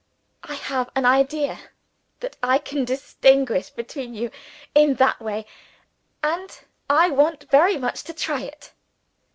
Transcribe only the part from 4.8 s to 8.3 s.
that way and I want very much to